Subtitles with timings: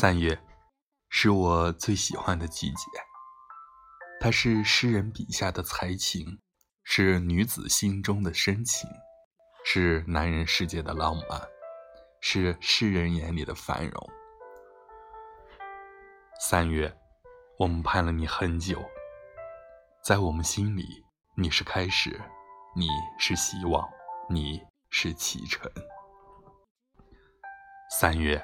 [0.00, 0.38] 三月，
[1.08, 2.86] 是我最喜欢的季节。
[4.20, 6.38] 它是诗人笔下的才情，
[6.84, 8.88] 是女子心中的深情，
[9.64, 11.42] 是男人世界的浪漫，
[12.20, 14.10] 是诗人眼里的繁荣。
[16.48, 16.96] 三月，
[17.58, 18.80] 我们盼了你很久，
[20.04, 20.86] 在我们心里，
[21.36, 22.20] 你是开始，
[22.76, 22.86] 你
[23.18, 23.84] 是希望，
[24.30, 25.68] 你是启程。
[27.98, 28.40] 三月。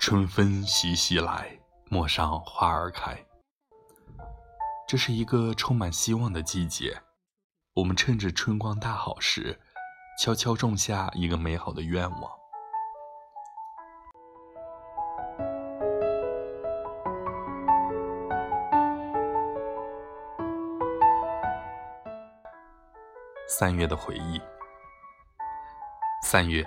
[0.00, 3.14] 春风习习来，陌上花儿开。
[4.88, 7.02] 这是一个充满希望的季节，
[7.74, 9.60] 我们趁着春光大好时，
[10.18, 12.32] 悄悄种下一个美好的愿望。
[23.46, 24.40] 三月的回忆，
[26.22, 26.66] 三月，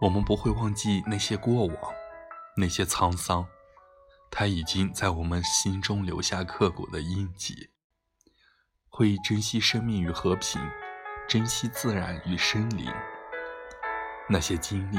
[0.00, 2.03] 我们不会忘记那些过往。
[2.56, 3.48] 那些沧桑，
[4.30, 7.70] 它已经在我们心中留下刻骨的印记。
[8.88, 10.60] 会珍惜生命与和平，
[11.28, 12.92] 珍惜自然与生灵。
[14.28, 14.98] 那些经历，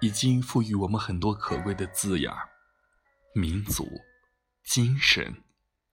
[0.00, 2.32] 已经赋予我们很多可贵的字眼：
[3.34, 3.88] 民族、
[4.64, 5.44] 精神、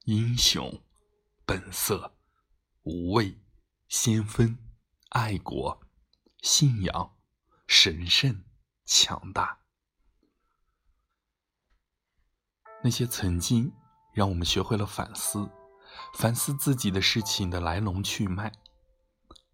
[0.06, 0.82] 英雄、
[1.46, 2.16] 本色、
[2.82, 3.40] 无畏、
[3.88, 4.58] 先锋、
[5.10, 5.80] 爱国、
[6.42, 7.16] 信仰、
[7.68, 8.44] 神圣、
[8.84, 9.65] 强大。
[12.86, 13.74] 那些曾经
[14.14, 15.50] 让我们学会了反思，
[16.14, 18.52] 反思自己的事情的来龙去脉；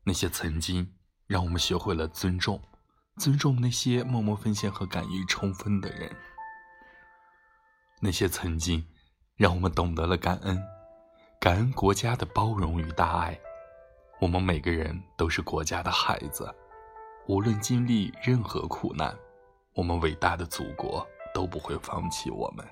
[0.03, 0.93] 那些曾经
[1.27, 2.61] 让我们学会了尊重，
[3.15, 6.11] 尊重那些默默奉献和敢于冲锋的人；
[8.01, 8.85] 那些曾经
[9.37, 10.61] 让我们懂得了感恩，
[11.39, 13.39] 感恩国家的包容与大爱。
[14.19, 16.53] 我们每个人都是国家的孩子，
[17.29, 19.17] 无论经历任何苦难，
[19.73, 22.67] 我们伟大的祖国都不会放弃我们。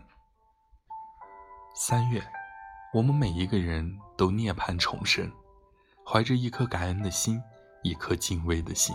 [1.82, 2.22] 三月，
[2.94, 5.32] 我们每一个人都涅槃重生，
[6.06, 7.42] 怀着一颗感恩的心，
[7.84, 8.94] 一颗敬畏的心，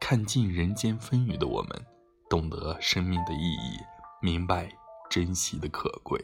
[0.00, 1.86] 看尽人间风雨的我们，
[2.28, 3.78] 懂得生命的意义，
[4.20, 4.68] 明白
[5.08, 6.20] 珍惜的可贵。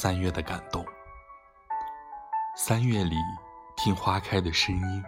[0.00, 0.86] 三月的感动。
[2.56, 3.16] 三月里，
[3.76, 5.02] 听花开的声音，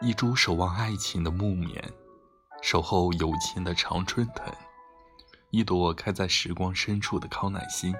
[0.00, 1.80] 一株守望爱情的木棉，
[2.60, 4.52] 守候友情的常春藤，
[5.50, 7.94] 一朵开在时光深处的康乃馨，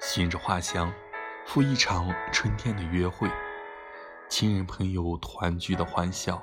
[0.00, 0.90] 寻着花香，
[1.44, 3.30] 赴一场春天的约会，
[4.30, 6.42] 亲人朋友团聚的欢笑，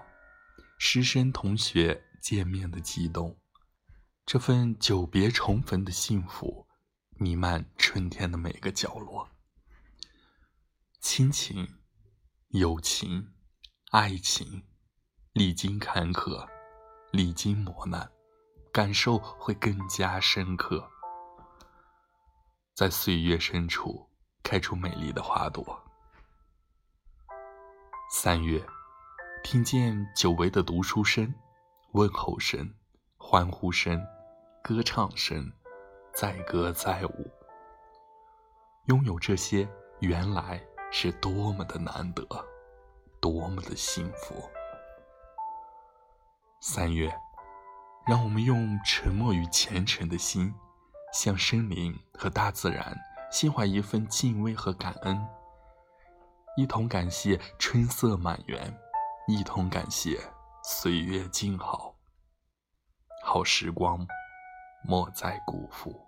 [0.78, 3.36] 师生同学见面的激动，
[4.28, 6.68] 这份久别重逢的幸福。
[7.18, 7.64] 弥漫
[7.95, 9.25] 春天的每个角落，
[11.00, 11.66] 亲情、
[12.50, 13.33] 友情、
[13.91, 14.66] 爱情，
[15.31, 16.45] 历经坎坷，
[17.13, 18.11] 历经磨难，
[18.73, 20.85] 感受会更加深刻。
[22.73, 24.09] 在岁月深处，
[24.44, 25.81] 开出美丽的花朵。
[28.12, 28.62] 三月，
[29.41, 31.33] 听见久违的读书声、
[31.94, 32.75] 问候声、
[33.16, 34.06] 欢呼声、
[34.62, 35.50] 歌唱声。
[36.13, 37.29] 载歌载舞，
[38.85, 39.68] 拥有这些，
[40.00, 42.23] 原来是多么的难得，
[43.19, 44.35] 多么的幸福。
[46.62, 47.12] 三月，
[48.06, 50.53] 让我们用沉默与虔诚的心，
[51.13, 52.95] 向森林和大自然
[53.31, 55.28] 心怀一份敬畏和感恩，
[56.56, 58.72] 一同感谢春色满园，
[59.28, 60.19] 一同感谢
[60.63, 61.95] 岁月静好，
[63.24, 64.06] 好时光。
[64.88, 66.05] 莫再辜负。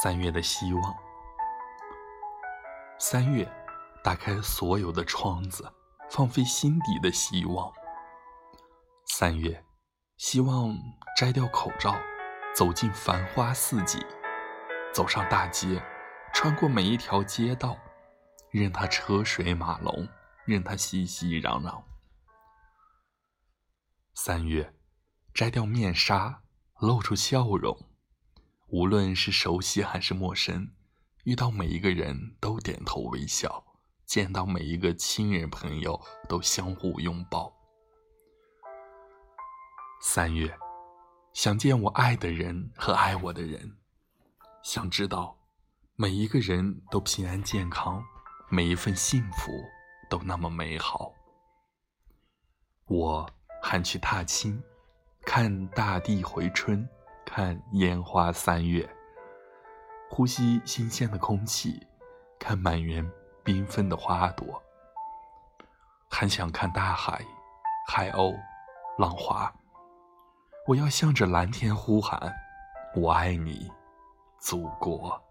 [0.00, 0.96] 三月的希望，
[3.00, 3.50] 三月，
[4.00, 5.68] 打开所有的窗子，
[6.08, 7.72] 放飞心底的希望。
[9.06, 9.64] 三月，
[10.16, 10.72] 希望
[11.16, 11.96] 摘掉口罩，
[12.54, 14.00] 走进繁花似锦。
[14.94, 15.82] 走上大街，
[16.32, 17.76] 穿过每一条街道，
[18.52, 20.06] 任它车水马龙，
[20.44, 21.82] 任它熙熙攘攘。
[24.14, 24.72] 三月，
[25.34, 26.42] 摘掉面纱，
[26.78, 27.87] 露出笑容。
[28.70, 30.70] 无论是熟悉还是陌生，
[31.24, 33.64] 遇到每一个人都点头微笑，
[34.04, 35.98] 见到每一个亲人朋友
[36.28, 37.50] 都相互拥抱。
[40.02, 40.54] 三月，
[41.32, 43.78] 想见我爱的人和爱我的人。
[44.62, 45.38] 想知道
[45.96, 48.04] 每一个人都平安健康，
[48.50, 49.50] 每一份幸福
[50.10, 51.10] 都那么美好。
[52.84, 53.26] 我
[53.62, 54.62] 喊去踏青，
[55.22, 56.86] 看大地回春，
[57.30, 58.88] 看烟花三月，
[60.08, 61.86] 呼吸新鲜的空气，
[62.38, 63.06] 看满园
[63.44, 64.62] 缤纷的花朵。
[66.08, 67.22] 还想看大海，
[67.86, 68.34] 海鸥，
[68.96, 69.54] 浪花。
[70.66, 72.34] 我要向着蓝天呼喊
[72.96, 73.70] ：“我爱你，
[74.40, 75.22] 祖国！”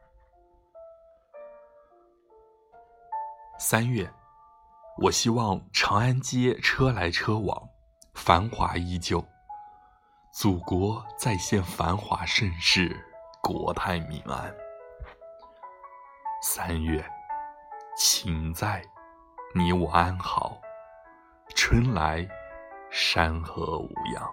[3.58, 4.08] 三月，
[5.02, 7.70] 我希望长安街车来车往，
[8.14, 9.26] 繁华依旧。
[10.40, 12.96] 祖国再现繁华盛世，
[13.42, 14.56] 国泰民安。
[16.44, 17.04] 三月，
[17.98, 18.84] 情在，
[19.56, 20.62] 你我安好。
[21.56, 22.24] 春来，
[22.92, 24.32] 山河无恙。